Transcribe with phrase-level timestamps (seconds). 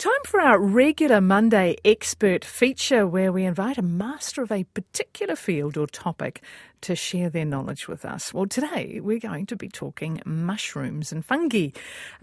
[0.00, 5.36] Time for our regular Monday expert feature where we invite a master of a particular
[5.36, 6.42] field or topic
[6.80, 8.32] to share their knowledge with us.
[8.32, 11.72] Well, today we're going to be talking mushrooms and fungi,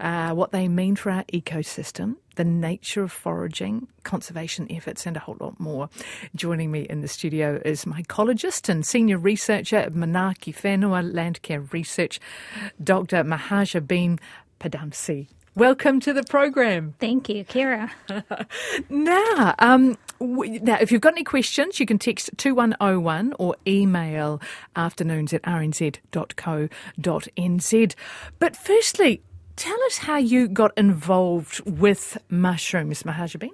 [0.00, 5.20] uh, what they mean for our ecosystem, the nature of foraging, conservation efforts, and a
[5.20, 5.88] whole lot more.
[6.34, 12.18] Joining me in the studio is mycologist and senior researcher at Manaaki Whenua Landcare Research,
[12.82, 13.22] Dr.
[13.22, 14.18] Mahajabeen
[14.58, 15.28] Padamsee.
[15.58, 16.94] Welcome to the program.
[17.00, 17.90] Thank you, Kira.
[18.88, 24.40] now, um, now, if you've got any questions, you can text 2101 or email
[24.76, 25.94] afternoons at rnz.co.nz.
[28.38, 29.20] But firstly,
[29.56, 33.50] tell us how you got involved with mushrooms, Mahajabeen.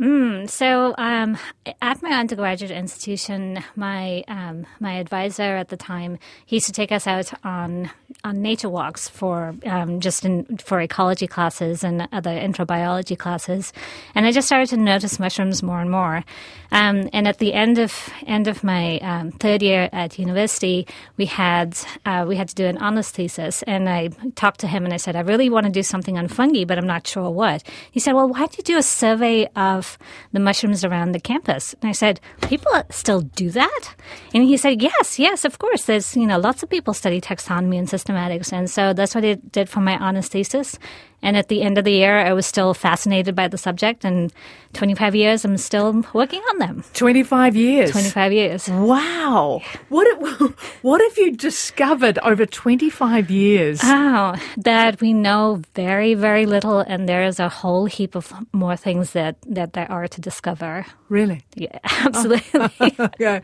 [0.00, 1.38] Mm, so, um,
[1.80, 6.90] at my undergraduate institution, my um, my advisor at the time he used to take
[6.90, 7.90] us out on
[8.24, 13.72] on nature walks for um, just in for ecology classes and other intro biology classes,
[14.16, 16.24] and I just started to notice mushrooms more and more.
[16.72, 21.26] Um, and at the end of end of my um, third year at university, we
[21.26, 24.92] had uh, we had to do an honors thesis, and I talked to him and
[24.92, 27.62] I said I really want to do something on fungi, but I'm not sure what.
[27.92, 29.98] He said, "Well, why don't you do a survey of of
[30.32, 31.74] the mushrooms around the campus.
[31.80, 33.94] And I said, people still do that?
[34.34, 35.84] And he said, yes, yes, of course.
[35.86, 38.52] There's, you know, lots of people study taxonomy and systematics.
[38.52, 40.78] And so that's what I did for my honors thesis.
[41.24, 44.04] And at the end of the year, I was still fascinated by the subject.
[44.04, 44.30] And
[44.74, 46.84] 25 years, I'm still working on them.
[46.92, 47.90] 25 years?
[47.90, 48.68] 25 years.
[48.68, 49.62] Wow.
[49.88, 50.06] What,
[50.82, 53.80] what have you discovered over 25 years?
[53.82, 56.80] Oh, that we know very, very little.
[56.80, 60.84] And there is a whole heap of more things that, that there are to discover.
[61.14, 61.44] Really?
[61.54, 62.96] Yeah, absolutely.
[63.20, 63.38] yeah.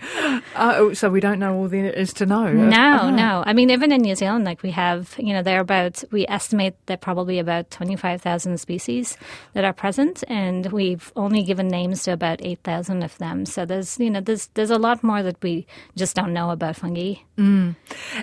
[0.56, 2.52] Uh, so we don't know all there is to know.
[2.52, 3.10] No, oh.
[3.10, 3.44] no.
[3.46, 6.26] I mean, even in New Zealand, like we have, you know, there are about, we
[6.26, 9.16] estimate that probably about 25,000 species
[9.52, 13.46] that are present, and we've only given names to about 8,000 of them.
[13.46, 16.74] So there's, you know, there's there's a lot more that we just don't know about
[16.74, 17.14] fungi.
[17.38, 17.76] Mm.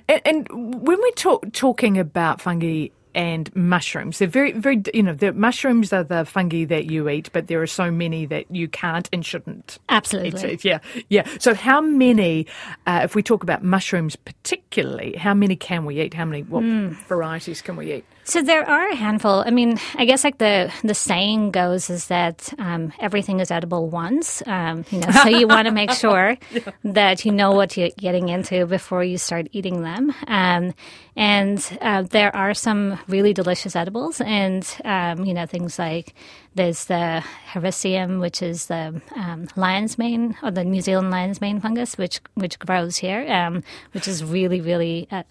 [0.09, 4.19] And, and, when we're talk, talking about fungi and mushrooms.
[4.19, 7.59] They're very, very, you know, the mushrooms are the fungi that you eat, but there
[7.63, 9.79] are so many that you can't and shouldn't.
[9.89, 10.53] Absolutely.
[10.53, 10.63] Eat.
[10.63, 10.79] Yeah,
[11.09, 11.27] yeah.
[11.39, 12.45] So, how many,
[12.85, 16.13] uh, if we talk about mushrooms particularly, how many can we eat?
[16.13, 16.95] How many, what mm.
[17.07, 18.05] varieties can we eat?
[18.27, 19.41] So there are a handful.
[19.47, 23.87] I mean, I guess like the the saying goes is that um, everything is edible
[23.87, 24.43] once.
[24.45, 26.71] Um, you know, so you want to make sure yeah.
[26.83, 30.13] that you know what you're getting into before you start eating them.
[30.27, 30.73] Um,
[31.15, 36.13] and uh, there are some really delicious edibles, and um, you know things like
[36.53, 37.23] there's the
[37.53, 42.19] Hericium, which is the um, lion's mane or the New Zealand lion's mane fungus, which
[42.33, 43.63] which grows here, um,
[43.93, 45.23] which is really really uh,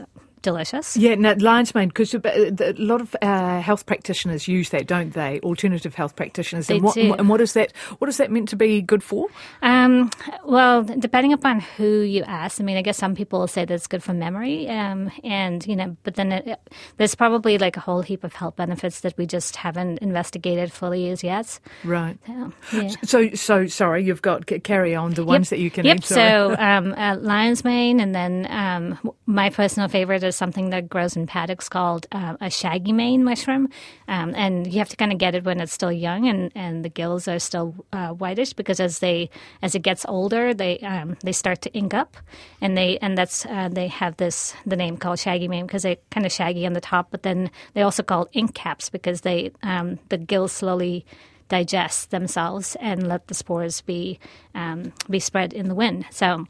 [0.47, 0.97] delicious.
[0.97, 5.41] Yeah, no, lion's mane, because a lot of uh, health practitioners use that, don't they?
[5.41, 6.69] Alternative health practitioners.
[6.69, 7.15] They and, what, do.
[7.15, 7.73] and what is that?
[7.99, 9.27] What is that meant to be good for?
[9.63, 10.09] Um,
[10.45, 13.89] well, depending upon who you ask, I mean, I guess some people say that it's
[13.89, 16.61] good for memory, um, and you know, but then it,
[16.97, 21.11] there's probably like a whole heap of health benefits that we just haven't investigated fully
[21.11, 21.59] as yet.
[21.83, 22.19] Right.
[22.27, 22.89] So, yeah.
[23.03, 25.59] so, so sorry, you've got carry on the ones yep.
[25.59, 25.97] that you can yep.
[25.97, 26.05] eat.
[26.05, 31.17] So, um, uh, lion's mane, and then um, my personal favorite is something that grows
[31.17, 33.69] in paddocks called uh, a shaggy mane mushroom.
[34.09, 36.85] Um, and you have to kind of get it when it's still young and, and
[36.85, 39.31] the gills are still uh, whitish because as they
[39.63, 42.17] as it gets older, they um, they start to ink up,
[42.61, 45.97] and they and that's uh, they have this the name called shaggy mane because they're
[46.11, 49.51] kind of shaggy on the top, but then they also call ink caps because they
[49.63, 51.05] um, the gills slowly
[51.49, 54.19] digest themselves and let the spores be
[54.55, 56.05] um, be spread in the wind.
[56.11, 56.47] So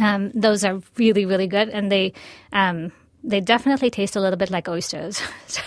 [0.00, 2.12] um, those are really, really good, and they
[2.52, 2.92] um,
[3.24, 5.20] they definitely taste a little bit like oysters.
[5.46, 5.62] so,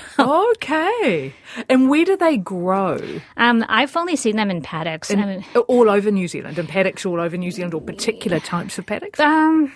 [0.51, 1.33] okay,
[1.67, 2.99] and where do they grow?
[3.35, 5.09] Um, I've only seen them in paddocks.
[5.09, 8.39] In, I mean, all over New Zealand, and paddocks all over New Zealand, or particular
[8.39, 9.19] types of paddocks.
[9.19, 9.73] Um,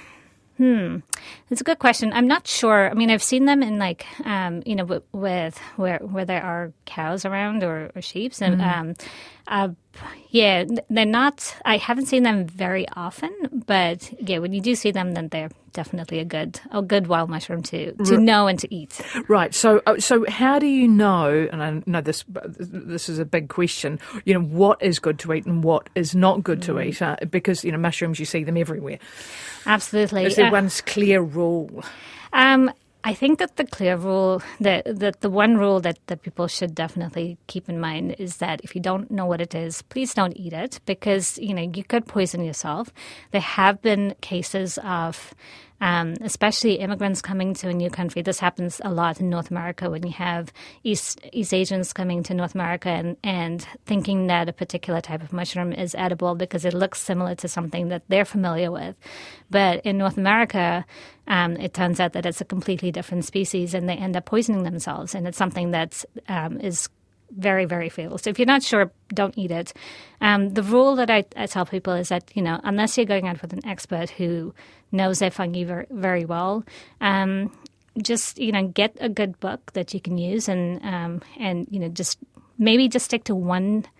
[0.61, 0.97] Hmm,
[1.49, 2.13] that's a good question.
[2.13, 2.87] I'm not sure.
[2.87, 6.43] I mean, I've seen them in like, um, you know, with, with where where there
[6.43, 8.77] are cows around or, or sheep, and mm.
[8.77, 8.93] um,
[9.47, 9.69] uh,
[10.29, 11.55] yeah, they're not.
[11.65, 15.49] I haven't seen them very often, but yeah, when you do see them, then they're
[15.73, 19.01] definitely a good a good wild mushroom to to know and to eat.
[19.27, 19.53] Right.
[19.53, 21.47] So uh, so how do you know?
[21.51, 23.99] And I know this this is a big question.
[24.25, 26.85] You know what is good to eat and what is not good to mm.
[26.85, 28.99] eat uh, because you know mushrooms you see them everywhere.
[29.65, 30.25] Absolutely.
[30.25, 31.83] Is there uh, one clear rule?
[32.33, 32.71] Um,
[33.03, 36.75] I think that the clear rule, that the, the one rule that, that people should
[36.75, 40.37] definitely keep in mind is that if you don't know what it is, please don't
[40.37, 42.93] eat it because, you know, you could poison yourself.
[43.31, 45.33] There have been cases of
[45.81, 48.21] um, especially immigrants coming to a new country.
[48.21, 52.35] This happens a lot in North America when you have East East Asians coming to
[52.35, 56.75] North America and, and thinking that a particular type of mushroom is edible because it
[56.75, 58.95] looks similar to something that they're familiar with.
[59.49, 60.85] But in North America,
[61.27, 64.63] um, it turns out that it's a completely different species, and they end up poisoning
[64.63, 65.15] themselves.
[65.15, 66.89] And it's something that um, is
[67.35, 68.17] very, very fatal.
[68.17, 69.73] So if you're not sure, don't eat it.
[70.19, 73.27] Um, the rule that I, I, tell people is that, you know, unless you're going
[73.27, 74.53] out with an expert who
[74.91, 76.63] knows their fungi very, well,
[76.99, 77.55] um,
[78.01, 81.79] just, you know, get a good book that you can use and, um, and you
[81.79, 82.19] know, just
[82.57, 83.85] maybe just stick to one–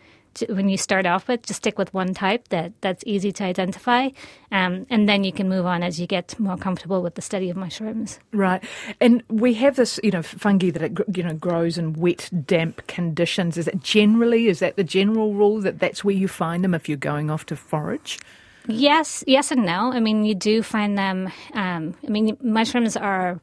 [0.48, 4.10] when you start off with, just stick with one type that, that's easy to identify,
[4.52, 7.50] um, and then you can move on as you get more comfortable with the study
[7.50, 8.20] of mushrooms.
[8.32, 8.64] Right,
[9.00, 12.86] and we have this, you know, fungi that it you know grows in wet, damp
[12.88, 13.58] conditions.
[13.58, 16.88] Is it generally is that the general rule that that's where you find them if
[16.88, 18.20] you're going off to forage?
[18.68, 19.92] Yes, yes, and no.
[19.92, 21.32] I mean, you do find them.
[21.54, 23.40] Um, I mean, mushrooms are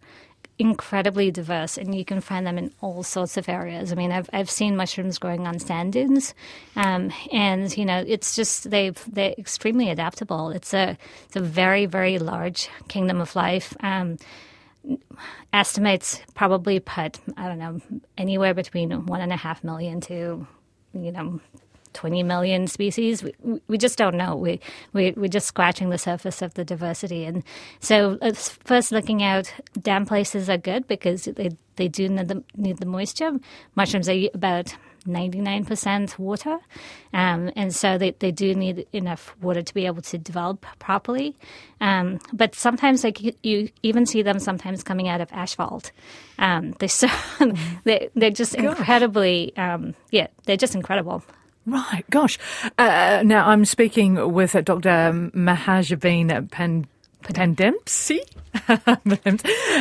[0.58, 3.92] incredibly diverse, and you can find them in all sorts of areas.
[3.92, 6.34] I mean, I've I've seen mushrooms growing on sand dunes,
[6.76, 10.50] um, and you know, it's just they've they're extremely adaptable.
[10.50, 13.76] It's a it's a very very large kingdom of life.
[13.80, 14.18] Um,
[15.52, 17.80] estimates probably put I don't know
[18.16, 20.46] anywhere between one and a half million to
[20.94, 21.40] you know
[21.98, 23.24] 20 million species.
[23.24, 23.34] We,
[23.66, 24.36] we just don't know.
[24.36, 24.60] We,
[24.92, 27.24] we, we're just scratching the surface of the diversity.
[27.24, 27.42] And
[27.80, 32.44] so, uh, first looking out, damp places are good because they, they do need the,
[32.56, 33.32] need the moisture.
[33.74, 34.76] Mushrooms are about
[35.08, 36.58] 99% water.
[37.12, 41.36] Um, and so they, they do need enough water to be able to develop properly.
[41.80, 45.90] Um, but sometimes like you, you, even see them sometimes coming out of asphalt.
[46.38, 47.08] Um, they're, so,
[47.84, 51.24] they, they're just incredibly, um, yeah, they're just incredible.
[51.68, 52.38] Right, gosh.
[52.78, 55.30] Uh, now I'm speaking with Dr.
[55.34, 56.86] Mahajabeen Pan-
[57.22, 58.20] Pandempsey.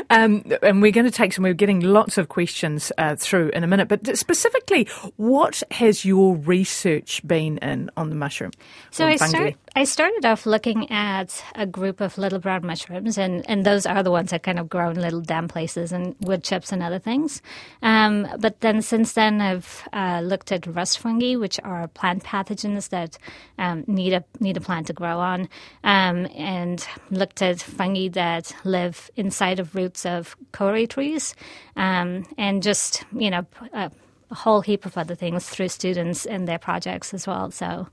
[0.10, 3.64] um, and we're going to take some, we're getting lots of questions uh, through in
[3.64, 8.52] a minute, but specifically, what has your research been in on the mushroom?
[8.92, 13.48] So I, start, I started off looking at a group of little brown mushrooms, and,
[13.50, 16.44] and those are the ones that kind of grow in little damp places and wood
[16.44, 17.42] chips and other things.
[17.82, 22.90] Um, but then since then, I've uh, looked at rust fungi, which are plant pathogens
[22.90, 23.18] that
[23.58, 25.50] um, need a need a plant to grow on,
[25.84, 31.36] um, and looked fungi that live inside of roots of kauri trees,
[31.76, 33.92] um, and just you know a,
[34.32, 37.52] a, whole heap of other things through students and their projects as well.
[37.52, 37.88] So.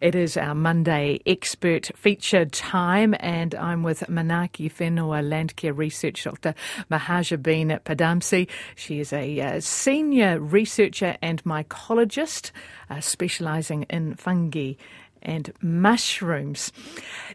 [0.00, 6.54] It is our Monday expert feature time, and I'm with Manaaki Whenua Landcare Research Dr.
[6.90, 8.48] Mahajabeen Padamsee.
[8.74, 12.50] She is a uh, senior researcher and mycologist
[12.90, 14.74] uh, specialising in fungi
[15.26, 16.72] and mushrooms.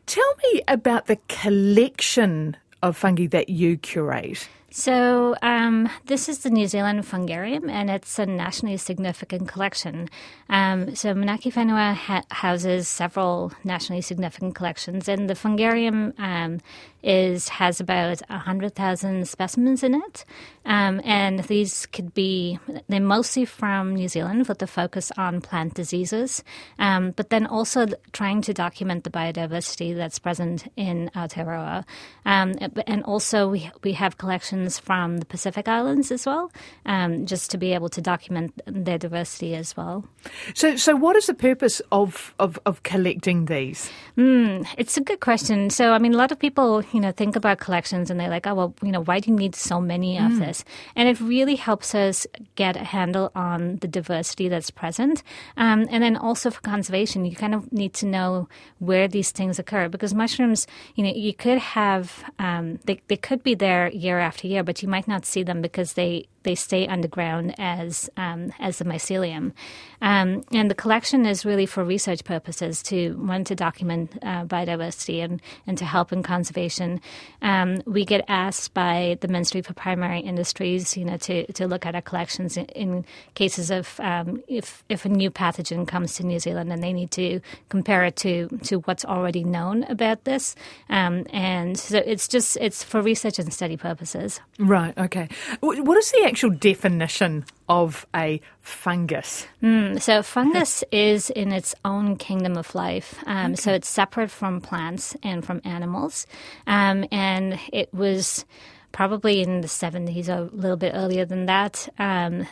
[0.08, 4.50] Tell me about the collection of fungi that you curate.
[4.74, 10.10] So, um, this is the New Zealand Fungarium, and it's a nationally significant collection.
[10.48, 16.62] Um, so, Manaaki Whenua ha- houses several nationally significant collections, and the Fungarium um,
[17.04, 20.26] is has about 100,000 specimens in it.
[20.66, 25.74] Um, and these could be, they're mostly from New Zealand with the focus on plant
[25.74, 26.44] diseases,
[26.78, 31.84] um, but then also trying to document the biodiversity that's present in Aotearoa.
[32.26, 32.54] Um,
[32.86, 36.52] and also, we, we have collections from the Pacific Islands as well,
[36.86, 40.06] um, just to be able to document their diversity as well.
[40.54, 43.90] So, so what is the purpose of, of, of collecting these?
[44.16, 45.72] Mm, it's a good question.
[45.72, 48.48] So, I mean, a lot of people you know, think about collections and they're like,
[48.48, 50.40] oh, well, you know, why do you need so many of mm.
[50.40, 50.64] this?
[50.96, 55.24] And it really helps us get a handle on the diversity that's present.
[55.58, 58.48] Um, and then also for conservation, you kind of need to know
[58.80, 63.44] where these things occur because mushrooms, you know, you could have, um, they, they could
[63.44, 66.88] be there year after year, but you might not see them because they they stay
[66.88, 69.54] underground as um, as the mycelium.
[70.02, 75.24] Um, and the collection is really for research purposes to one to document uh, biodiversity
[75.24, 77.00] and, and to help in conservation.
[77.44, 81.86] Um, we get asked by the Ministry for Primary Industries, you know, to, to look
[81.86, 83.06] at our collections in, in
[83.36, 87.12] cases of um, if if a new pathogen comes to New Zealand and they need
[87.12, 90.56] to compare it to to what's already known about this.
[90.90, 94.40] Um, and so it's just it's for research and study purposes.
[94.58, 94.98] Right.
[94.98, 95.28] Okay.
[95.60, 99.48] What is the actual definition of a fungus?
[99.62, 103.22] Mm, so, fungus is in its own kingdom of life.
[103.26, 103.56] Um, okay.
[103.56, 106.26] So, it's separate from plants and from animals.
[106.68, 108.46] Um, and it was
[108.92, 111.88] probably in the 70s or a little bit earlier than that.
[112.00, 112.48] Um,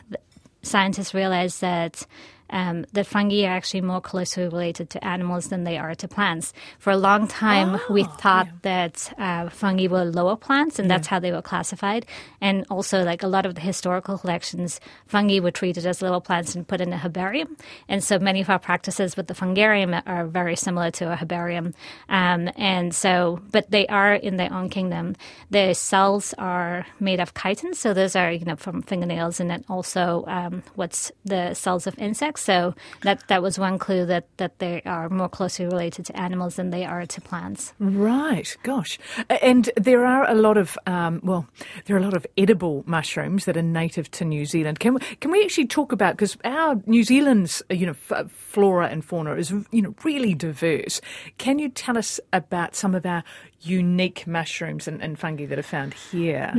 [0.62, 2.05] scientists realized that
[2.50, 6.53] um, that fungi are actually more closely related to animals than they are to plants.
[6.79, 11.08] For a long time, Oh, we thought that uh, fungi were lower plants, and that's
[11.08, 12.06] how they were classified.
[12.41, 16.56] And also, like a lot of the historical collections, fungi were treated as lower plants
[16.56, 17.58] and put in a herbarium.
[17.88, 21.74] And so many of our practices with the fungarium are very similar to a herbarium.
[22.10, 25.15] Um, and so, but they are in their own kingdom.
[25.50, 29.63] The cells are made of chitins, so those are you know from fingernails, and then
[29.70, 32.38] also um, what's the cells of insects.
[32.39, 36.55] So that that was one clue that that they are more closely related to animals
[36.55, 37.74] than they are to plants.
[37.79, 38.98] Right, gosh.
[39.41, 41.48] And there are a lot of, um, well,
[41.86, 44.79] there are a lot of edible mushrooms that are native to New Zealand.
[44.79, 48.31] Can we, can we actually talk about, because our New Zealand's, uh, you know, f-
[48.31, 51.01] flora and fauna is, you know, really diverse.
[51.38, 53.24] Can you tell us about some of our
[53.62, 56.53] unique mushrooms and, and fungi that are found here?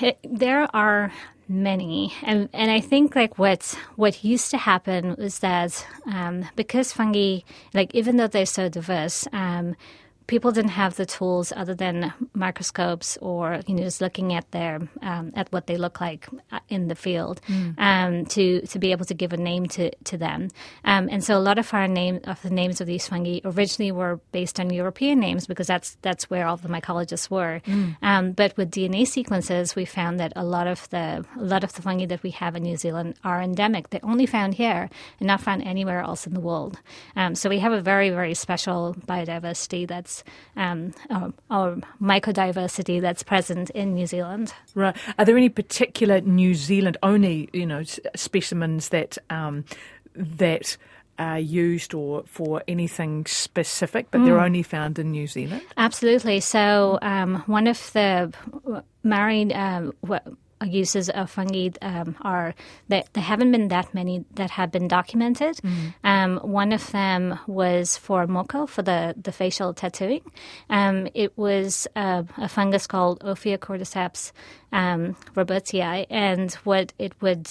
[0.00, 1.12] It, there are
[1.50, 6.92] many, and and I think like what what used to happen was that um, because
[6.92, 7.40] fungi,
[7.74, 9.26] like even though they're so diverse.
[9.32, 9.76] Um,
[10.30, 14.78] People didn't have the tools other than microscopes or you know just looking at their
[15.02, 17.40] um, at what they look like uh, in the field
[17.78, 20.48] um, to to be able to give a name to to them.
[20.84, 23.90] Um, and so a lot of our name of the names of these fungi originally
[23.90, 27.60] were based on European names because that's that's where all the mycologists were.
[28.02, 31.72] Um, but with DNA sequences, we found that a lot of the a lot of
[31.72, 33.90] the fungi that we have in New Zealand are endemic.
[33.90, 36.78] They're only found here and not found anywhere else in the world.
[37.16, 40.19] Um, so we have a very very special biodiversity that's
[40.56, 44.52] um, or, or microdiversity that's present in New Zealand.
[44.74, 44.96] Right.
[45.18, 47.82] Are there any particular New Zealand only, you know,
[48.14, 49.64] specimens that um,
[50.14, 50.76] that
[51.18, 55.62] are used or for anything specific, but they're only found in New Zealand?
[55.76, 56.40] Absolutely.
[56.40, 58.32] So um, one of the
[59.04, 60.26] marine um, what
[60.66, 62.54] uses of fungi um, are
[62.88, 65.58] that there haven't been that many that have been documented.
[66.04, 70.22] Um, one of them was for moko for the, the facial tattooing.
[70.68, 74.32] Um, it was uh, a fungus called Ophiocordyceps
[74.72, 77.48] um, robertsii, and what it would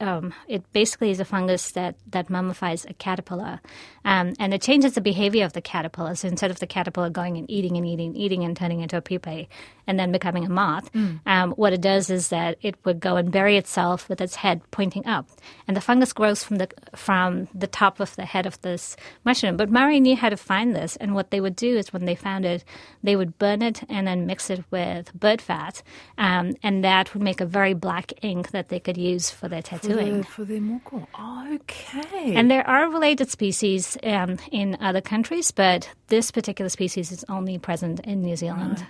[0.00, 3.60] um, it basically is a fungus that, that mummifies a caterpillar.
[4.04, 6.14] Um, and it changes the behavior of the caterpillar.
[6.14, 8.96] So instead of the caterpillar going and eating and eating and eating and turning into
[8.96, 9.48] a pupae
[9.86, 10.90] and then becoming a moth,
[11.26, 14.62] um, what it does is that it would go and bury itself with its head
[14.70, 15.28] pointing up.
[15.66, 19.56] And the fungus grows from the, from the top of the head of this mushroom.
[19.56, 20.96] But Māori knew how to find this.
[20.96, 22.64] And what they would do is when they found it,
[23.02, 25.82] they would burn it and then mix it with bird fat.
[26.18, 29.62] Um, and that would make a very black ink that they could use for their
[29.70, 30.22] tattooing.
[30.24, 31.06] For their moko.
[31.54, 32.34] Okay.
[32.34, 37.58] And there are related species um, in other countries, but this particular species is only
[37.58, 38.84] present in New Zealand.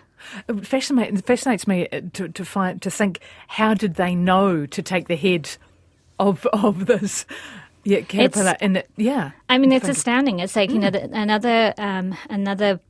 [0.48, 4.82] It fascinates, fascinates me uh, to, to find to think how did they know to
[4.82, 5.56] take the head
[6.18, 7.24] of of this
[7.84, 10.40] yeah caterpillar and it, yeah I mean, it's astounding.
[10.40, 12.80] It's like you know the, another um, another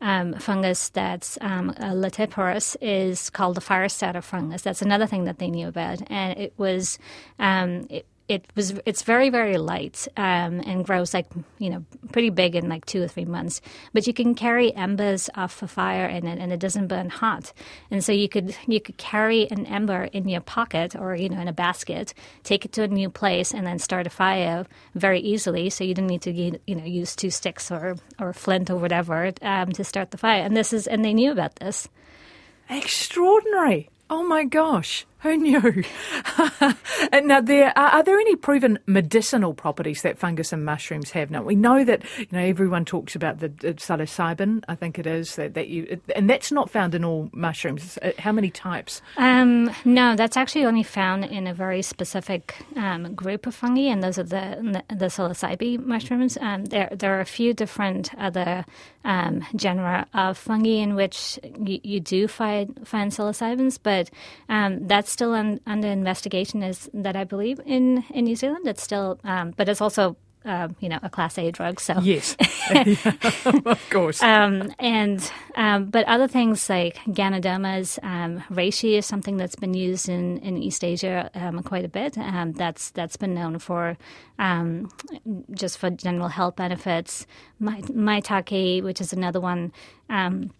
[0.00, 4.62] um, fungus that's um, Laetiporus is called the fire starter fungus.
[4.62, 6.98] That's another thing that they knew about, and it was
[7.38, 11.26] um, it, it was it's very very light um, and grows like
[11.58, 13.60] you know pretty big in like two or three months.
[13.92, 17.52] But you can carry embers off a fire it, and it doesn't burn hot.
[17.90, 21.40] And so you could you could carry an ember in your pocket or you know
[21.40, 25.20] in a basket, take it to a new place, and then start a fire very
[25.20, 25.70] easily.
[25.70, 29.32] So you didn't need to you know use two sticks or or flint or whatever
[29.42, 30.42] um, to start the fire.
[30.42, 31.88] And this is and they knew about this.
[32.68, 35.84] extraordinary oh my gosh who knew
[37.12, 41.30] and now there are, are there any proven medicinal properties that fungus and mushrooms have?
[41.30, 45.36] Now we know that you know everyone talks about the, psilocybin i think it is
[45.36, 47.98] that, that you and that's not found in all mushrooms.
[48.02, 49.02] Uh, how many types?
[49.16, 54.02] Um, no, that's actually only found in a very specific um, group of fungi, and
[54.02, 56.36] those are the the psilocybe mushrooms.
[56.40, 58.64] Um, there, there are a few different other
[59.04, 64.10] um, genera of fungi in which you, you do find find psilocybins, but
[64.48, 66.64] um, that's still un, under investigation.
[66.64, 68.66] Is that I believe in in New Zealand?
[68.66, 70.16] It's still, um, but it's also.
[70.44, 71.80] Uh, you know, a class A drug.
[71.80, 72.36] So yes
[73.66, 75.18] of course um, and
[75.56, 80.56] um, but other things like Ganodermas, um, reishi is something that's been used in, in
[80.56, 82.16] East Asia um, quite a bit.
[82.16, 83.98] Um, that's that's been known for
[84.38, 84.88] um,
[85.50, 87.26] just for general health benefits.
[87.58, 89.72] Mai- Maitake, which is another one
[90.10, 90.52] um,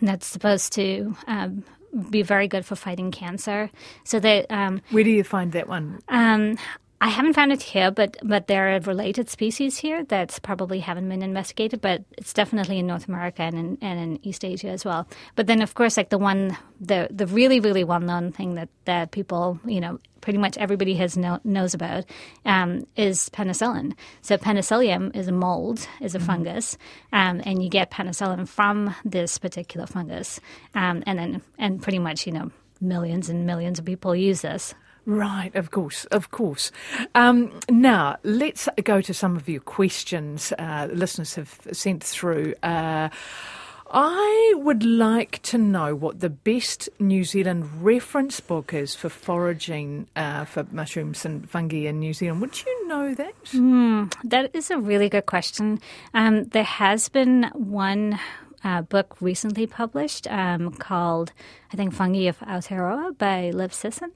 [0.00, 1.14] that's supposed to.
[1.26, 1.64] Um,
[2.10, 3.70] be very good for fighting cancer.
[4.04, 6.56] So that um, where do you find that one um,
[7.02, 11.08] I haven't found it here, but but there are related species here that probably haven't
[11.08, 11.80] been investigated.
[11.80, 15.08] But it's definitely in North America and in, and in East Asia as well.
[15.34, 18.68] But then, of course, like the one, the the really really well known thing that
[18.84, 22.04] that people you know pretty much everybody has know, knows about
[22.44, 23.94] um, is penicillin.
[24.20, 26.26] So penicillium is a mold, is a mm-hmm.
[26.28, 26.78] fungus,
[27.12, 30.38] um, and you get penicillin from this particular fungus,
[30.76, 34.72] um, and then and pretty much you know millions and millions of people use this.
[35.04, 36.70] Right, of course, of course.
[37.14, 42.54] Um, now, let's go to some of your questions uh, listeners have sent through.
[42.62, 43.08] Uh,
[43.94, 50.06] I would like to know what the best New Zealand reference book is for foraging
[50.16, 52.40] uh, for mushrooms and fungi in New Zealand.
[52.40, 53.44] Would you know that?
[53.46, 55.78] Mm, that is a really good question.
[56.14, 58.18] Um, there has been one
[58.64, 61.32] uh, book recently published um, called,
[61.72, 64.10] I think, Fungi of Aotearoa by Liv Sisson.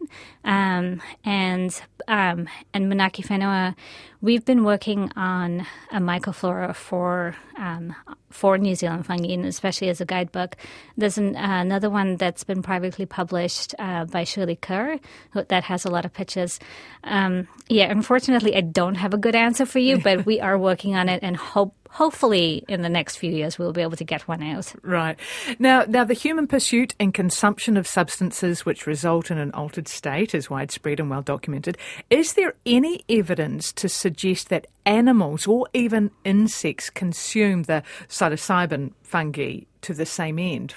[0.44, 3.74] Um, and um, and Manaaki Whenua,
[4.20, 7.94] we've been working on a mycoflora for um,
[8.30, 10.56] for New Zealand fungi, and especially as a guidebook.
[10.96, 14.98] There's an, uh, another one that's been privately published uh, by Shirley Kerr
[15.32, 16.58] that has a lot of pictures.
[17.04, 20.94] Um, yeah, unfortunately, I don't have a good answer for you, but we are working
[20.94, 24.26] on it and hope hopefully in the next few years we'll be able to get
[24.28, 24.72] one out.
[24.82, 25.18] Right.
[25.58, 30.34] Now now the human pursuit and consumption of substances which result in an altered state
[30.34, 31.78] is widespread and well documented.
[32.10, 39.60] Is there any evidence to suggest that animals or even insects consume the psilocybin fungi
[39.82, 40.74] to the same end?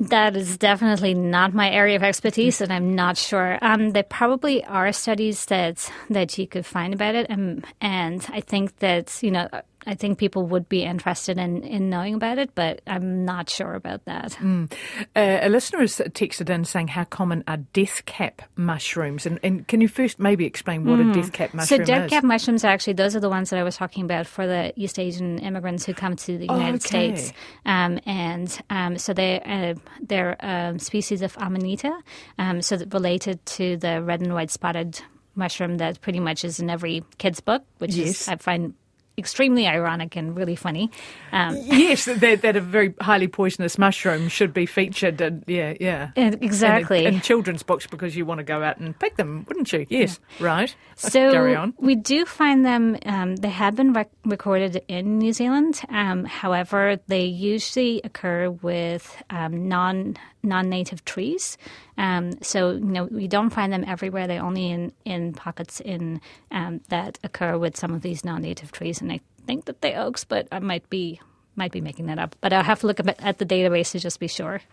[0.00, 3.58] That is definitely not my area of expertise, and I'm not sure.
[3.60, 8.40] Um, there probably are studies that that you could find about it, and and I
[8.40, 9.48] think that you know
[9.86, 13.74] I think people would be interested in, in knowing about it, but I'm not sure
[13.74, 14.32] about that.
[14.32, 14.70] Mm.
[15.14, 19.66] Uh, a listener has texted in saying how common are death cap mushrooms, and, and
[19.68, 21.10] can you first maybe explain what mm.
[21.10, 21.86] a death cap mushroom is?
[21.86, 24.26] So death cap mushrooms are actually those are the ones that I was talking about
[24.26, 27.14] for the East Asian immigrants who come to the United oh, okay.
[27.16, 27.32] States,
[27.64, 31.96] um, and um, so they uh, they're um, species of Amanita,
[32.38, 35.00] um, so related to the red and white spotted
[35.34, 38.22] mushroom that pretty much is in every kid's book, which yes.
[38.22, 38.74] is I find
[39.18, 40.90] extremely ironic and really funny.
[41.32, 45.20] Um, yes, that, that, a very highly poisonous mushroom should be featured.
[45.20, 48.78] And yeah, yeah, and exactly in, in, children's books because you want to go out
[48.78, 49.86] and pick them, wouldn't you?
[49.88, 50.46] Yes, yeah.
[50.46, 50.76] right.
[50.96, 51.74] So carry on.
[51.78, 52.96] we do find them.
[53.04, 55.80] Um, they have been rec- recorded in New Zealand.
[55.88, 61.58] Um, however, they usually occur with um, non non-native trees.
[61.96, 64.26] Um, so you know we don't find them everywhere.
[64.26, 69.00] They're only in in pockets in um, that occur with some of these non-native trees,
[69.00, 69.07] and
[69.48, 71.20] think that they're oaks, but I might be
[71.56, 74.20] might be making that up, but I'll have to look at the database to just
[74.20, 74.60] be sure.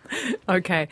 [0.48, 0.88] Okay.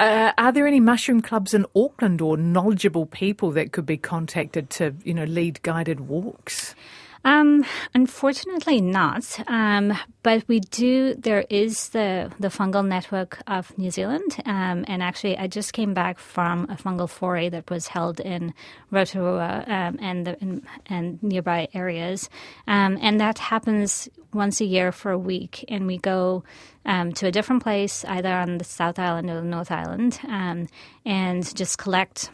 [0.00, 4.68] Uh, are there any mushroom clubs in Auckland or knowledgeable people that could be contacted
[4.70, 6.65] to, you know, lead guided walks?
[7.26, 9.36] Um, unfortunately, not.
[9.48, 11.14] Um, but we do.
[11.14, 15.92] There is the the fungal network of New Zealand, um, and actually, I just came
[15.92, 18.54] back from a fungal foray that was held in
[18.92, 22.30] Rotorua um, and the, in, and nearby areas,
[22.68, 26.44] um, and that happens once a year for a week, and we go.
[26.88, 30.20] Um, to a different place, either on the South Island or the North Island,
[31.04, 32.30] and just collect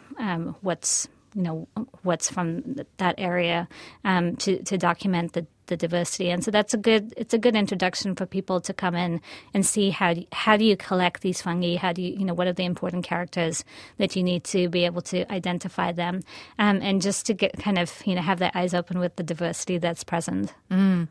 [0.61, 1.67] what's you know
[2.03, 3.67] what's from that area
[4.03, 6.29] um, to to document the the diversity.
[6.29, 9.21] And so that's a good it's a good introduction for people to come in
[9.53, 11.75] and see how do, how do you collect these fungi?
[11.75, 13.63] How do you you know what are the important characters
[13.97, 16.21] that you need to be able to identify them,
[16.59, 19.23] um, and just to get kind of you know have their eyes open with the
[19.23, 20.53] diversity that's present.
[20.69, 21.07] Mm.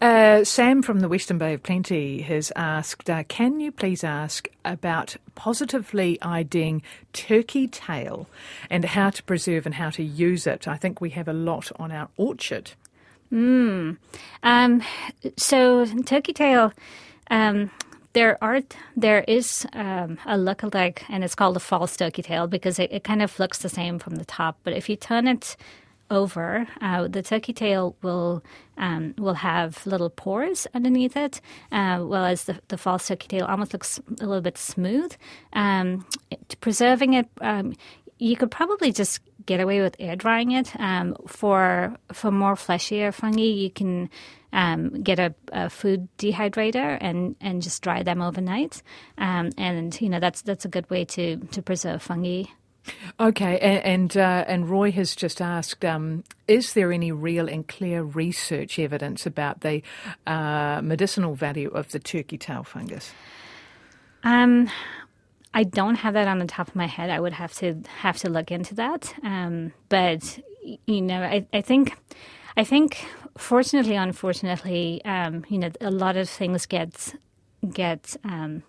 [0.00, 4.48] Uh, Sam from the Western Bay of Plenty has asked, uh, can you please ask
[4.64, 8.28] about positively IDing turkey tail
[8.70, 10.68] and how to preserve and how to use it?
[10.68, 12.72] I think we have a lot on our orchard.
[13.32, 13.96] Mm.
[14.42, 14.82] Um,
[15.36, 16.72] so turkey tail,
[17.30, 17.70] um,
[18.12, 18.60] there are
[18.94, 23.04] there is um, a lookalike, and it's called a false turkey tail because it, it,
[23.04, 24.58] kind of looks the same from the top.
[24.64, 25.56] But if you turn it
[26.10, 28.44] over, uh, the turkey tail will
[28.76, 31.40] um, will have little pores underneath it,
[31.70, 35.16] uh, whereas the, the false turkey tail almost looks a little bit smooth.
[35.54, 36.04] Um,
[36.60, 37.74] preserving it, um,
[38.18, 40.74] you could probably just get away with air drying it.
[40.78, 44.10] Um, for for more fleshier fungi, you can
[44.52, 48.82] um, get a, a, food dehydrator and, and just dry them overnight.
[49.18, 52.44] Um, and you know that's that's a good way to to preserve fungi.
[53.20, 57.66] Okay, and and, uh, and Roy has just asked: um, Is there any real and
[57.66, 59.82] clear research evidence about the
[60.26, 63.12] uh, medicinal value of the turkey tail fungus?
[64.24, 64.68] Um,
[65.54, 67.10] I don't have that on the top of my head.
[67.10, 69.14] I would have to have to look into that.
[69.22, 70.38] Um, but
[70.86, 71.96] you know, I, I think
[72.56, 73.04] I think
[73.36, 77.14] fortunately, unfortunately, um, you know, a lot of things get
[77.70, 78.62] get um,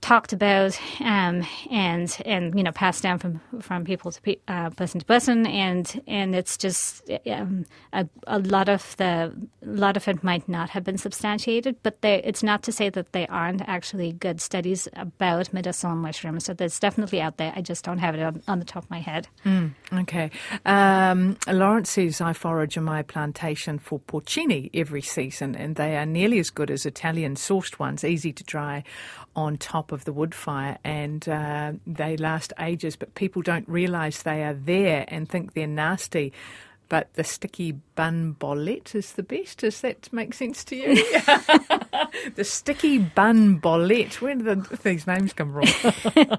[0.00, 4.70] talked about um, and and you know passed down from from people to pe- uh,
[4.70, 5.46] person to person.
[5.46, 9.32] And and it's just um, a, a, lot of the
[9.62, 12.88] a lot of it might not have been substantiated but they, it's not to say
[12.90, 17.52] that they aren't actually good studies about medicinal mushrooms so there's definitely out there.
[17.54, 19.28] I just don't have it on, on the top of my head.
[19.44, 20.30] Mm, okay.
[20.64, 26.06] Um, Lawrence says I forage on my plantation for porcini every season and they are
[26.06, 28.84] nearly as good as Italian sourced ones easy to dry
[29.34, 34.22] on top of the wood fire and uh, they last ages, but people don't realise
[34.22, 36.32] they are there and think they're nasty.
[36.88, 39.58] But the sticky bun bolete is the best.
[39.58, 40.94] Does that make sense to you?
[42.34, 44.20] the sticky bun bolete.
[44.20, 46.38] Where do the, these names come from?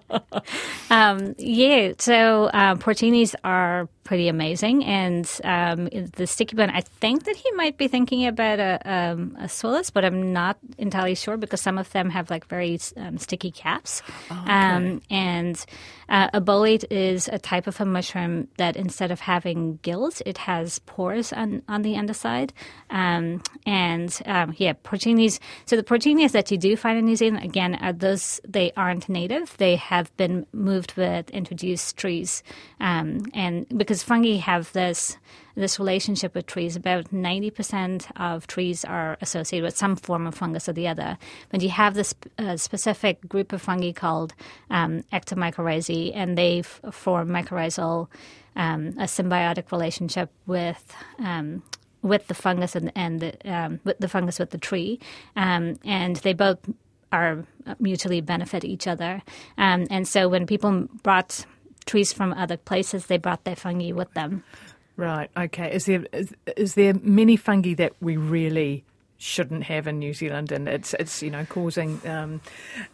[0.89, 4.83] um, yeah, so uh, porcinis are pretty amazing.
[4.83, 5.85] And um,
[6.15, 9.91] the sticky bun, I think that he might be thinking about a, um, a Suillus,
[9.91, 14.01] but I'm not entirely sure because some of them have like very um, sticky caps.
[14.29, 14.51] Oh, okay.
[14.51, 15.65] Um, and
[16.09, 20.37] uh, a bolete is a type of a mushroom that instead of having gills, it
[20.37, 22.53] has pores on, on the underside.
[22.89, 25.39] Um, and um, yeah, porcinis.
[25.65, 29.09] So the porcinis that you do find in New Zealand, again, are those, they aren't
[29.09, 29.55] native.
[29.57, 32.43] They have been moved with introduced trees.
[32.79, 35.17] and because fungi have this
[35.55, 36.75] this relationship with trees.
[36.75, 41.17] About ninety percent of trees are associated with some form of fungus or the other.
[41.49, 44.33] But you have this uh, specific group of fungi called
[44.69, 48.07] um, ectomycorrhizae, and they form mycorrhizal
[48.55, 50.93] um, a symbiotic relationship with.
[51.19, 51.63] Um,
[52.01, 54.99] with the fungus and, and the, um, with the fungus with the tree,
[55.37, 56.59] um, and they both
[57.13, 57.45] are
[57.79, 59.21] mutually benefit each other.
[59.57, 61.45] Um, and so when people brought
[61.85, 64.43] trees from other places, they brought their fungi with them.
[64.97, 65.29] Right.
[65.37, 65.73] Okay.
[65.73, 68.83] Is there is, is there many fungi that we really
[69.23, 72.41] shouldn't have in New Zealand, and it's it's you know causing um,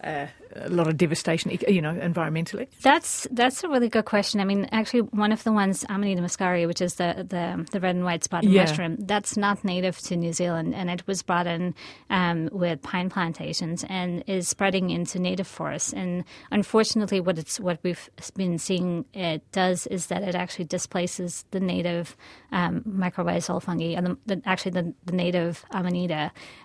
[0.04, 2.68] uh, a lot of devastation, you know, environmentally?
[2.82, 4.40] That's that's a really good question.
[4.40, 7.96] I mean, actually, one of the ones, Amanita muscaria, which is the the, the red
[7.96, 8.66] and white spotted yeah.
[8.66, 11.76] mushroom, that's not native to New Zealand, and it was brought in
[12.10, 15.94] um, with pine plantations and is spreading into native forests.
[15.94, 21.46] And unfortunately, what it's what we've been seeing it does is that it actually displaces
[21.52, 22.16] the native
[22.52, 26.19] um, mycorrhizal fungi, and the, the, actually the, the native Amanita,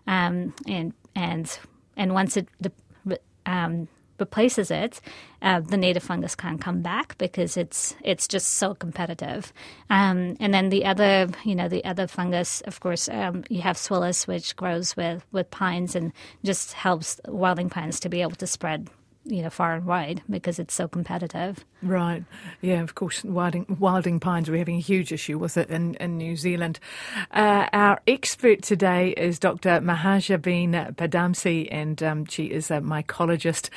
[0.06, 1.58] um, and and
[1.96, 2.48] and once it
[3.46, 3.88] um,
[4.18, 5.00] replaces it,
[5.42, 9.52] uh, the native fungus can't come back because it's it's just so competitive.
[9.90, 13.76] Um, and then the other, you know, the other fungus, of course, um, you have
[13.76, 16.12] Suillus, which grows with with pines and
[16.44, 18.88] just helps wilding pines to be able to spread
[19.24, 21.64] you know far and wide because it's so competitive.
[21.82, 22.24] Right.
[22.60, 22.80] Yeah.
[22.82, 24.50] Of course, wilding, wilding pines.
[24.50, 26.78] We're having a huge issue with it in in New Zealand.
[27.30, 29.80] Uh, our expert today is Dr.
[29.80, 33.70] Mahajabeen Padamsee, and um, she is a mycologist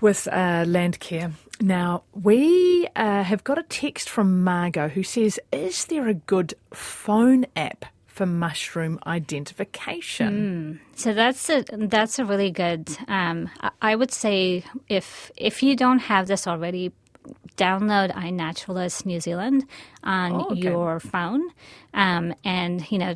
[0.00, 1.32] with uh, Landcare.
[1.60, 6.54] Now, we uh, have got a text from Margot who says, Is there a good
[6.72, 7.84] phone app
[8.20, 10.80] for mushroom identification.
[10.92, 10.98] Mm.
[10.98, 12.90] So that's a that's a really good.
[13.08, 13.48] Um,
[13.80, 16.92] I would say if if you don't have this already,
[17.56, 19.64] download iNaturalist New Zealand
[20.04, 20.60] on oh, okay.
[20.60, 21.48] your phone,
[21.94, 23.14] um, and you know.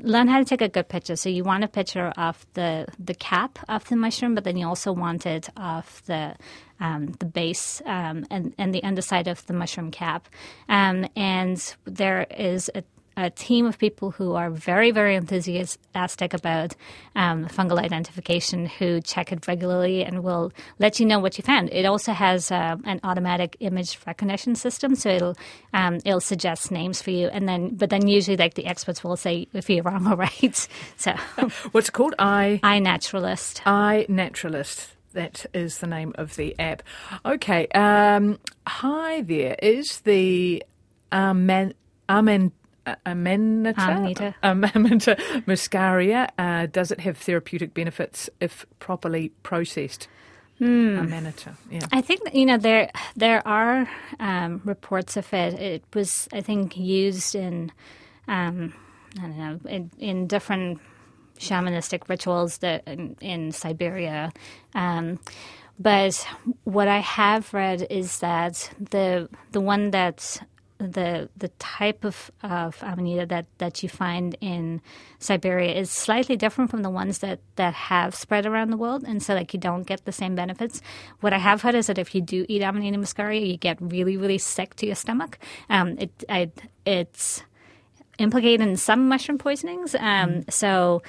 [0.00, 1.14] Learn how to take a good picture.
[1.14, 4.66] So you want a picture of the the cap of the mushroom, but then you
[4.66, 6.34] also want it of the
[6.80, 10.28] um, the base um, and, and the underside of the mushroom cap.
[10.68, 12.82] Um, and there is a
[13.18, 16.76] a team of people who are very, very enthusiastic about
[17.16, 21.68] um, fungal identification who check it regularly and will let you know what you found.
[21.72, 25.36] It also has uh, an automatic image recognition system, so it'll
[25.72, 29.16] um, it'll suggest names for you, and then but then usually like the experts will
[29.16, 30.68] say if you're wrong or right.
[30.96, 31.12] So
[31.72, 32.14] what's it called?
[32.20, 33.62] I I naturalist.
[33.66, 34.92] iNaturalist.
[35.14, 36.82] That is the name of the app.
[37.24, 37.66] Okay.
[37.68, 39.56] Um, hi there.
[39.60, 40.62] Is the
[41.10, 41.74] um, man,
[42.08, 42.52] Amen
[43.06, 44.34] Amanita, Amanita.
[44.42, 46.28] Amanita muscaria.
[46.38, 50.08] Uh, does it have therapeutic benefits if properly processed?
[50.60, 50.98] Mm.
[50.98, 51.54] Amanita.
[51.70, 51.86] Yeah.
[51.92, 55.54] I think you know there there are um, reports of it.
[55.54, 57.70] It was I think used in
[58.26, 58.74] um,
[59.18, 60.80] I don't know in, in different
[61.38, 64.32] shamanistic rituals that in, in Siberia.
[64.74, 65.20] Um,
[65.78, 66.26] but
[66.64, 70.40] what I have read is that the the one that
[70.78, 74.80] the the type of, of amanita that, that you find in
[75.18, 79.22] Siberia is slightly different from the ones that, that have spread around the world, and
[79.22, 80.80] so like you don't get the same benefits.
[81.20, 84.16] What I have heard is that if you do eat Amanita muscaria, you get really
[84.16, 85.38] really sick to your stomach.
[85.68, 86.50] Um, it I,
[86.86, 87.42] it's
[88.18, 89.94] implicated in some mushroom poisonings.
[89.94, 90.52] Um, mm.
[90.52, 91.02] So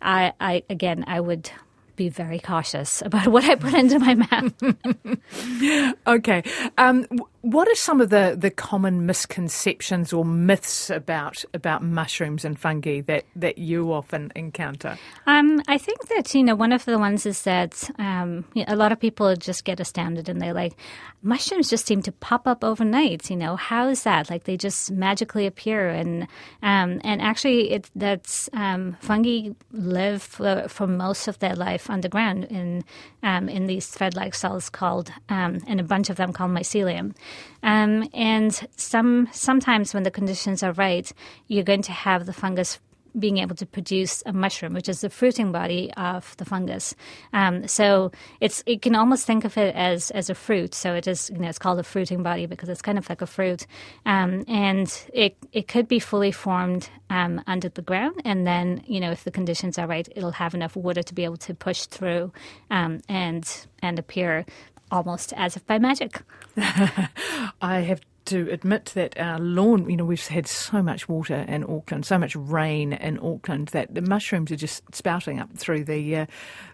[0.00, 1.50] I, I again I would
[1.96, 5.96] be very cautious about what I put into my mouth.
[6.06, 6.42] okay.
[6.78, 7.06] Um,
[7.46, 13.02] what are some of the, the common misconceptions or myths about about mushrooms and fungi
[13.02, 14.98] that, that you often encounter?
[15.28, 18.90] Um, I think that you know one of the ones is that um, a lot
[18.90, 20.74] of people just get astounded and they're like,
[21.22, 23.30] mushrooms just seem to pop up overnight.
[23.30, 24.28] You know, how is that?
[24.28, 26.22] Like they just magically appear, and
[26.62, 32.44] um, and actually, it that's um, fungi live for, for, most of their life underground
[32.44, 32.84] in
[33.22, 37.14] um, in these thread-like cells called, um, and a bunch of them called mycelium.
[37.62, 41.10] Um, and some sometimes when the conditions are right,
[41.48, 42.78] you're going to have the fungus
[43.18, 46.94] being able to produce a mushroom, which is the fruiting body of the fungus.
[47.32, 50.74] Um, so it's you can almost think of it as as a fruit.
[50.74, 53.22] So it is you know it's called a fruiting body because it's kind of like
[53.22, 53.66] a fruit,
[54.04, 59.00] um, and it it could be fully formed um, under the ground, and then you
[59.00, 61.86] know if the conditions are right, it'll have enough water to be able to push
[61.86, 62.32] through
[62.70, 64.44] um, and and appear
[64.90, 66.22] almost as if by magic.
[66.56, 71.64] I have to admit that our lawn, you know, we've had so much water in
[71.64, 76.16] Auckland, so much rain in Auckland that the mushrooms are just spouting up through the
[76.16, 76.26] uh,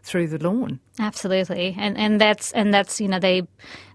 [0.03, 0.81] through the lawn.
[0.99, 3.43] Absolutely, and and that's and that's you know they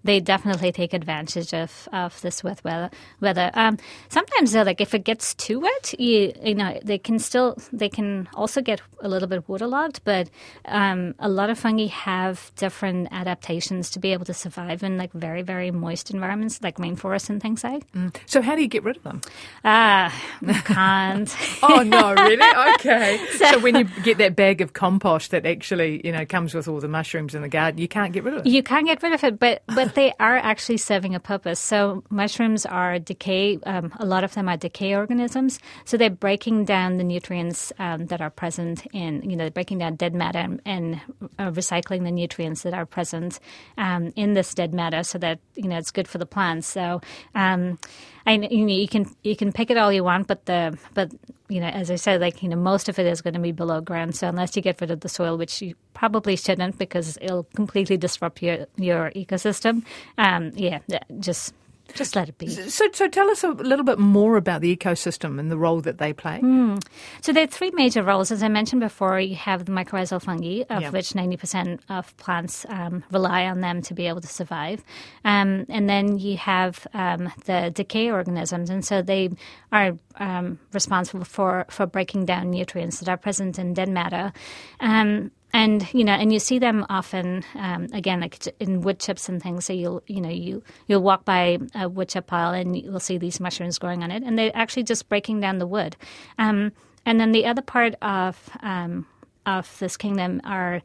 [0.03, 2.89] they definitely take advantage of, of this with weather.
[3.19, 3.51] weather.
[3.53, 3.77] Um,
[4.09, 7.89] sometimes though, like if it gets too wet, you you know they can still they
[7.89, 10.01] can also get a little bit waterlogged.
[10.03, 10.29] But
[10.65, 15.13] um, a lot of fungi have different adaptations to be able to survive in like
[15.13, 17.89] very very moist environments, like rainforests and things like.
[17.93, 18.15] Mm.
[18.25, 19.21] So how do you get rid of them?
[19.63, 20.13] Ah,
[20.47, 21.35] uh, can't.
[21.63, 22.73] oh no, really?
[22.75, 23.19] Okay.
[23.37, 26.67] so, so when you get that bag of compost that actually you know comes with
[26.67, 28.49] all the mushrooms in the garden, you can't get rid of it.
[28.49, 31.59] You can't get rid of it, but but they are actually serving a purpose.
[31.59, 33.59] So mushrooms are decay.
[33.65, 35.59] Um, a lot of them are decay organisms.
[35.85, 39.95] So they're breaking down the nutrients um, that are present in, you know, breaking down
[39.95, 41.01] dead matter and, and
[41.39, 43.39] uh, recycling the nutrients that are present
[43.77, 46.67] um, in this dead matter, so that you know it's good for the plants.
[46.67, 47.01] So.
[47.37, 47.79] Um,
[48.27, 51.13] you, know, you can you can pick it all you want, but the but
[51.47, 53.53] you know, as I said, like you know, most of it is going to be
[53.53, 54.15] below ground.
[54.15, 57.95] So unless you get rid of the soil, which you probably shouldn't, because it'll completely
[57.95, 59.85] disrupt your your ecosystem.
[60.17, 60.79] Um, yeah,
[61.19, 61.53] just
[61.93, 62.47] just let it be.
[62.47, 65.97] So, so tell us a little bit more about the ecosystem and the role that
[65.97, 66.39] they play.
[66.39, 66.83] Mm.
[67.21, 68.31] So there are three major roles.
[68.31, 73.03] As I mentioned before, you have the mycorrhizal fungi, of which 90% of plants um,
[73.11, 74.83] rely on them to be able to survive.
[75.25, 79.29] Um, and then you have um, the decay organisms, and so they
[79.71, 84.33] are um, responsible for, for breaking down nutrients that are present in dead matter.
[84.79, 89.29] Um, and you know, and you see them often um, again, like in wood chips
[89.29, 89.65] and things.
[89.65, 93.17] So you'll you know you you'll walk by a wood chip pile and you'll see
[93.17, 95.95] these mushrooms growing on it, and they're actually just breaking down the wood.
[96.37, 96.71] Um,
[97.05, 99.07] and then the other part of um,
[99.45, 100.81] of this kingdom are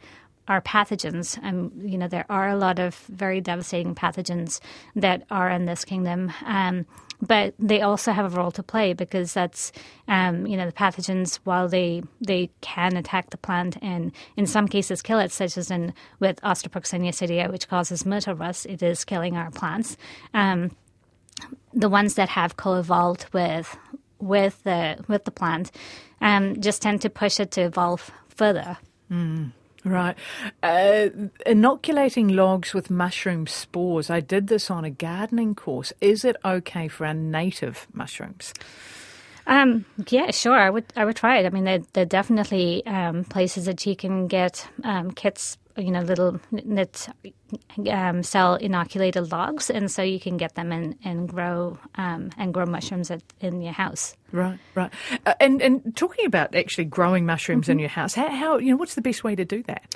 [0.49, 1.43] are pathogens.
[1.43, 4.61] Um, you know, there are a lot of very devastating pathogens
[4.97, 6.33] that are in this kingdom.
[6.45, 6.87] Um,
[7.23, 9.73] but they also have a role to play because that's
[10.09, 14.69] um, you know the pathogens while they they can attack the plant and in some
[14.69, 19.05] cases kill it such as in with Austropuccinia psidii which causes myrtle rust it is
[19.05, 19.97] killing our plants
[20.35, 20.71] um,
[21.73, 23.79] the ones that have co-evolved with
[24.19, 25.71] with the with the plant
[26.21, 28.79] um, just tend to push it to evolve further.
[29.11, 29.53] Mm.
[29.85, 30.17] Right.
[30.63, 31.09] Uh,
[31.45, 34.11] inoculating logs with mushroom spores.
[34.11, 35.93] I did this on a gardening course.
[36.01, 38.55] Is it okay for our native mushrooms?
[39.47, 40.57] Um, yeah, sure.
[40.57, 40.85] I would.
[40.95, 41.47] I would try it.
[41.47, 46.01] I mean, there, are definitely um, places that you can get um, kits you know
[46.01, 47.09] little that
[47.91, 52.55] um, sell inoculated logs, and so you can get them and and grow um, and
[52.55, 54.17] grow mushrooms at, in your house.
[54.33, 54.91] Right, right.
[55.27, 57.73] Uh, and and talking about actually growing mushrooms mm-hmm.
[57.73, 59.95] in your house, how, how you know what's the best way to do that?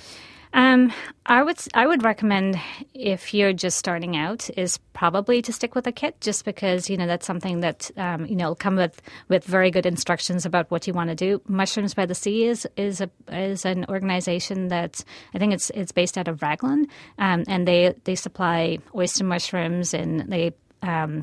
[0.53, 0.93] Um,
[1.27, 2.59] I would I would recommend
[2.95, 6.97] if you're just starting out is probably to stick with a kit, just because you
[6.97, 10.87] know that's something that um, you know come with with very good instructions about what
[10.87, 11.43] you want to do.
[11.49, 15.05] Mushrooms by the Sea is is a is an organization that
[15.35, 16.87] I think it's it's based out of Raglan,
[17.19, 21.23] um, and they they supply oyster mushrooms and they um,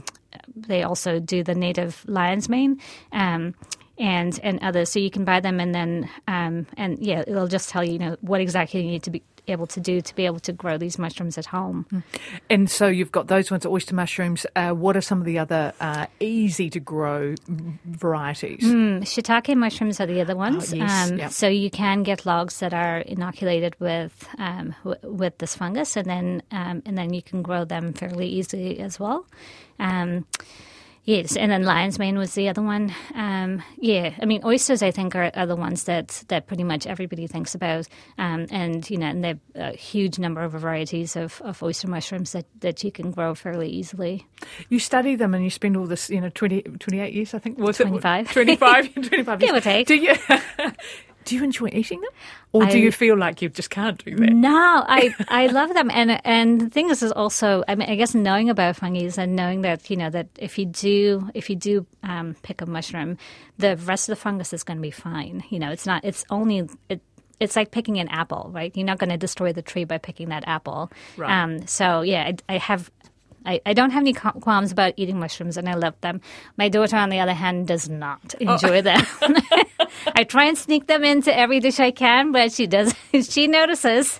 [0.55, 2.79] they also do the native lion's mane.
[3.11, 3.55] Um,
[4.03, 4.89] and and others.
[4.89, 7.99] So you can buy them, and then um, and yeah, it'll just tell you, you
[7.99, 10.77] know what exactly you need to be able to do to be able to grow
[10.77, 11.85] these mushrooms at home.
[12.49, 14.45] And so you've got those ones, oyster mushrooms.
[14.55, 17.35] Uh, what are some of the other uh, easy to grow
[17.85, 18.63] varieties?
[18.63, 20.71] Mm, shiitake mushrooms are the other ones.
[20.73, 21.31] Oh, yes, um, yep.
[21.31, 26.07] So you can get logs that are inoculated with um, w- with this fungus, and
[26.07, 29.25] then um, and then you can grow them fairly easily as well.
[31.05, 32.93] Yes, and then lion's mane was the other one.
[33.13, 34.81] Um, yeah, I mean oysters.
[34.81, 38.89] I think are, are the ones that, that pretty much everybody thinks about, um, and
[38.89, 42.83] you know, and they're a huge number of varieties of, of oyster mushrooms that, that
[42.85, 44.25] you can grow fairly easily.
[44.69, 47.57] You study them and you spend all this, you know, 20, 28 years, I think.
[47.57, 48.25] Was 25.
[48.25, 48.31] it?
[48.31, 48.93] 25.
[48.93, 49.51] 25 years.
[49.51, 49.87] Give or take.
[49.87, 50.15] Do you,
[51.25, 52.09] do you enjoy eating them?
[52.51, 54.29] Or do you feel like you just can't do that?
[54.31, 57.95] No, I I love them, and and the thing is, is also I mean, I
[57.95, 61.55] guess knowing about fungi and knowing that you know that if you do if you
[61.55, 63.17] do um, pick a mushroom,
[63.57, 65.43] the rest of the fungus is going to be fine.
[65.49, 66.05] You know, it's not.
[66.05, 67.01] It's only it.
[67.39, 68.71] It's like picking an apple, right?
[68.75, 70.91] You're not going to destroy the tree by picking that apple.
[71.17, 71.43] Right.
[71.43, 72.91] Um, so yeah, I, I have.
[73.45, 76.21] I, I don't have any qualms about eating mushrooms, and I love them.
[76.55, 79.03] My daughter, on the other hand, does not enjoy them.
[80.15, 82.93] I try and sneak them into every dish I can, but she does.
[83.29, 84.19] She notices.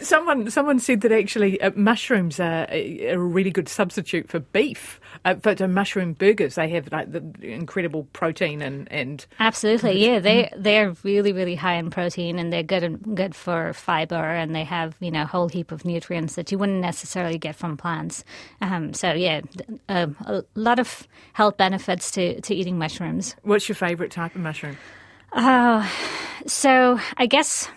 [0.00, 5.00] Someone, someone said that actually uh, mushrooms are a, a really good substitute for beef.
[5.24, 10.18] Uh, for the mushroom burgers, they have like the incredible protein and, and Absolutely, yeah.
[10.18, 14.54] They they're really really high in protein, and they're good and good for fiber, and
[14.54, 17.76] they have you know a whole heap of nutrients that you wouldn't necessarily get from
[17.76, 18.24] plants.
[18.60, 19.42] Um, so yeah,
[19.88, 23.36] a, a lot of health benefits to to eating mushrooms.
[23.42, 24.76] what's your favourite type of mushroom?
[26.46, 27.68] So I guess.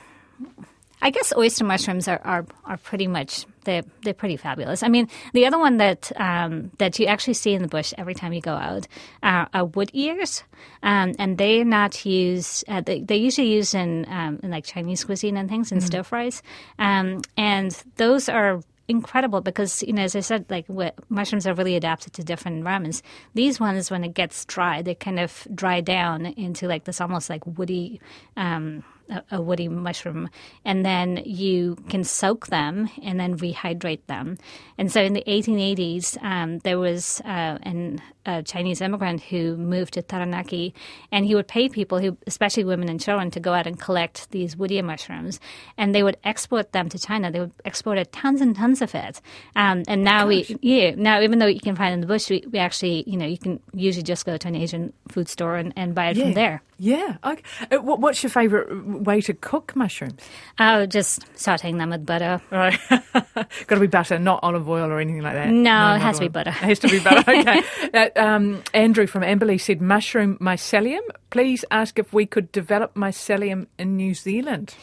[1.05, 4.81] I guess oyster mushrooms are, are, are pretty much they're they're pretty fabulous.
[4.81, 8.15] I mean, the other one that um, that you actually see in the bush every
[8.15, 8.87] time you go out
[9.21, 10.43] are, are wood ears,
[10.81, 12.63] um, and they're not used.
[12.67, 16.01] Uh, they they're usually used in um, in like Chinese cuisine and things in stir
[16.01, 16.41] fries,
[16.79, 20.65] um, and those are incredible because you know as I said, like
[21.09, 23.03] mushrooms are really adapted to different environments.
[23.35, 27.29] These ones, when it gets dry, they kind of dry down into like this almost
[27.29, 28.01] like woody.
[28.35, 30.29] Um, a, a woody mushroom,
[30.63, 34.37] and then you can soak them and then rehydrate them.
[34.77, 39.93] And so in the 1880s, um, there was uh, an, a Chinese immigrant who moved
[39.93, 40.73] to Taranaki,
[41.11, 44.29] and he would pay people, who, especially women and children, to go out and collect
[44.31, 45.39] these woody mushrooms,
[45.77, 47.31] and they would export them to China.
[47.31, 49.21] They would export tons and tons of it.
[49.55, 52.29] Um, and now we, yeah, now even though you can find it in the bush,
[52.29, 55.55] we, we actually, you know, you can usually just go to an Asian food store
[55.55, 56.61] and, and buy it from there.
[56.77, 57.17] Yeah.
[57.23, 57.41] Okay.
[57.71, 60.21] Uh, what, what's your favourite way to cook mushrooms?
[60.59, 62.41] Oh, just sauteing them with butter.
[62.51, 62.77] Right.
[63.13, 65.47] Got to be butter, not olive oil or anything like that.
[65.47, 66.49] No, it not has to be butter.
[66.49, 67.23] It has to be butter.
[67.35, 67.61] Okay.
[67.93, 71.01] uh, um, Andrew from Amberley said mushroom mycelium.
[71.29, 74.75] Please ask if we could develop mycelium in New Zealand.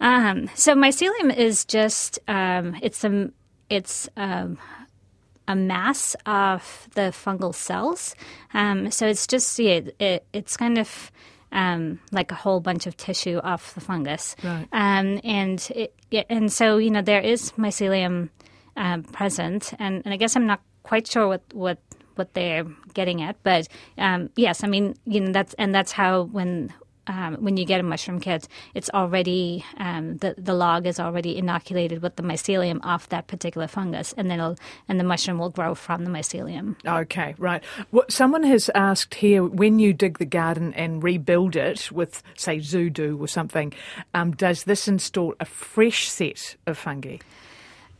[0.00, 3.30] Um, so mycelium is just um, it's a
[3.70, 4.58] it's um,
[5.46, 8.14] a mass of the fungal cells.
[8.52, 11.12] Um, so it's just yeah, it, it's kind of
[11.52, 14.34] um, like a whole bunch of tissue off the fungus.
[14.42, 14.66] Right.
[14.72, 18.30] Um, and it, yeah, and so you know there is mycelium
[18.76, 21.78] um, present, and, and I guess I'm not quite sure what what
[22.16, 26.24] what they're getting at, but um, yes, I mean you know that's and that's how
[26.24, 26.72] when.
[27.08, 31.36] Um, when you get a mushroom kit, it's already um, the the log is already
[31.36, 35.50] inoculated with the mycelium off that particular fungus, and then it'll, and the mushroom will
[35.50, 36.76] grow from the mycelium.
[36.86, 37.60] Okay, right.
[37.90, 42.58] What someone has asked here: when you dig the garden and rebuild it with, say,
[42.58, 43.72] Zoodoo or something,
[44.14, 47.16] um, does this install a fresh set of fungi?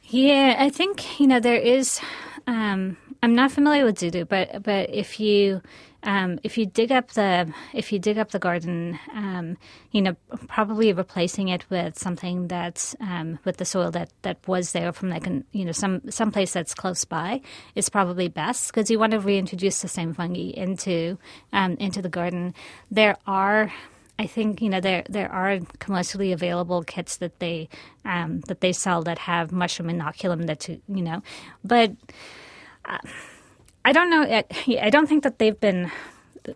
[0.05, 2.01] Yeah, I think you know there is.
[2.47, 5.63] Um, I'm not familiar with Zoodoo, but but if you
[6.03, 9.57] um, if you dig up the if you dig up the garden, um,
[9.93, 10.17] you know
[10.49, 15.11] probably replacing it with something that's um, with the soil that, that was there from
[15.11, 17.41] like an, you know some some place that's close by
[17.77, 21.19] is probably best because you want to reintroduce the same fungi into
[21.53, 22.55] um, into the garden.
[22.91, 23.73] There are
[24.19, 27.69] I think you know there there are commercially available kits that they
[28.05, 31.23] um, that they sell that have mushroom inoculum that you know,
[31.65, 31.93] but
[32.85, 32.99] uh,
[33.85, 34.23] I don't know.
[34.23, 34.45] I,
[34.81, 35.91] I don't think that they've been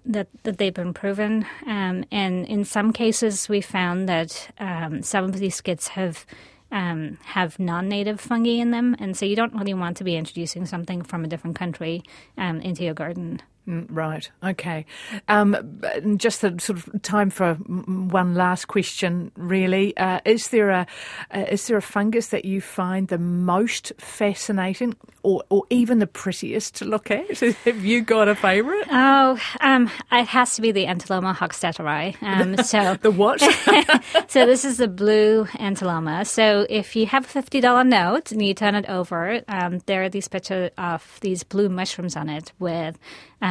[0.05, 1.47] that that they've been proven.
[1.67, 6.27] Um, and in some cases, we found that um, some of these kits have.
[6.73, 10.67] Um, have non-native fungi in them, and so you don't really want to be introducing
[10.67, 12.03] something from a different country
[12.37, 13.41] um, into your garden.
[13.69, 14.31] Mm, Right.
[14.45, 14.87] Okay.
[15.29, 15.81] Um,
[16.17, 19.33] just the sort of time for one last question.
[19.37, 20.87] Really, uh, is there a
[21.35, 26.07] uh, is there a fungus that you find the most fascinating, or, or even the
[26.07, 27.39] prettiest to look at?
[27.65, 28.87] Have you got a favourite?
[28.91, 32.15] Oh, um, it has to be the Entoloma hochstetteri.
[32.23, 33.41] Um, so the what?
[34.29, 36.25] so this is the blue Entoloma.
[36.25, 40.05] So if you have a fifty dollar note and you turn it over, um, there
[40.05, 42.97] are these pictures of these blue mushrooms on it with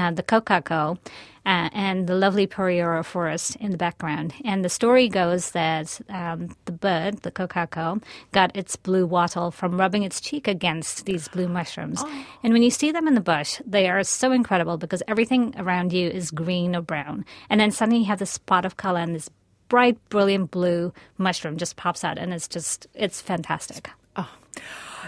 [0.06, 0.97] uh, the kokako
[1.45, 4.34] uh, and the lovely Pureora forest in the background.
[4.43, 8.01] And the story goes that um, the bird, the kokako,
[8.32, 12.01] got its blue wattle from rubbing its cheek against these blue mushrooms.
[12.03, 12.26] Oh.
[12.43, 15.93] And when you see them in the bush, they are so incredible because everything around
[15.93, 17.26] you is green or brown.
[17.49, 19.30] And then suddenly you have this spot of color and this
[19.70, 23.89] bright, brilliant blue mushroom just pops out, and it's just, it's fantastic.
[24.16, 24.30] Oh.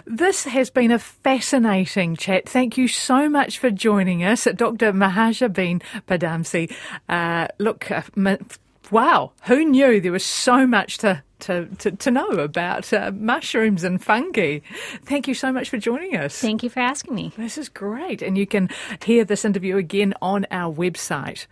[0.06, 2.48] This has been a fascinating chat.
[2.48, 4.94] Thank you so much for joining us, Dr.
[4.94, 6.74] Mahajabeen Padamsee.
[7.10, 8.02] Uh, look, uh,
[8.92, 13.84] wow, who knew there was so much to to, to, to know about uh, mushrooms
[13.84, 14.60] and fungi.
[15.04, 16.40] Thank you so much for joining us.
[16.40, 17.34] Thank you for asking me.
[17.38, 18.22] This is great.
[18.22, 18.70] And you can
[19.04, 21.48] hear this interview again on our website.